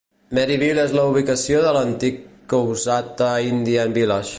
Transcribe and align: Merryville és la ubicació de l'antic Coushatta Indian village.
Merryville 0.37 0.85
és 0.89 0.95
la 0.99 1.03
ubicació 1.09 1.61
de 1.67 1.75
l'antic 1.77 2.19
Coushatta 2.55 3.33
Indian 3.55 3.99
village. 4.01 4.29